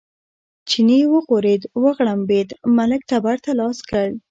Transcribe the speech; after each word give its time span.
چیني 0.69 0.99
وغورېد، 1.13 1.61
وغړمبېد، 1.83 2.49
ملک 2.77 3.01
تبر 3.11 3.35
ته 3.43 3.51
لاس 3.59 3.77
کړ. 3.89 4.07